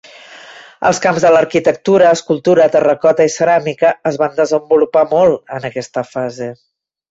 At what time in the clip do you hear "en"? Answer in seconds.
5.59-5.71